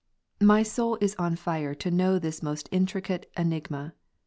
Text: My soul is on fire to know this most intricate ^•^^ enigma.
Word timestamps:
My 0.41 0.63
soul 0.63 0.97
is 0.99 1.13
on 1.19 1.35
fire 1.35 1.75
to 1.75 1.91
know 1.91 2.17
this 2.17 2.41
most 2.41 2.67
intricate 2.71 3.29
^•^^ 3.37 3.39
enigma. 3.39 3.93